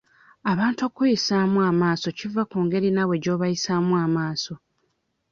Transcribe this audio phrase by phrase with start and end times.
[0.51, 4.53] Abantu okkuyisaamu amaaso kiva ku ngeri naawe gy'obayisaamu amaaso.